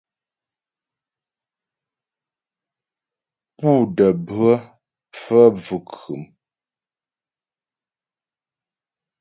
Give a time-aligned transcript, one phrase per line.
[3.57, 4.51] Pú də́ bhə
[5.21, 6.21] phə́ bvʉ̀khʉm.